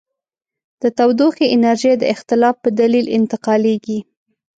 [0.81, 3.99] د تودوخې انرژي د اختلاف په دلیل انتقالیږي.